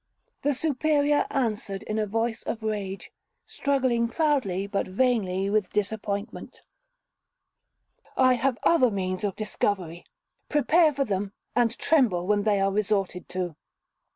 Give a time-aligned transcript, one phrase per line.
[0.41, 3.11] The Superior answered, in a voice of rage,
[3.45, 6.63] struggling proudly, but vainly, with disappointment,
[8.17, 13.55] 'I have other means of discovery—prepare for them, and tremble when they are resorted to.'